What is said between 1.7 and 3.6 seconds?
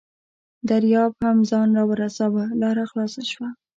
راورساوه، لاره خلاصه شوه.